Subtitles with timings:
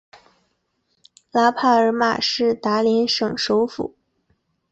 [1.29, 3.95] 拉帕尔马是达连省首府。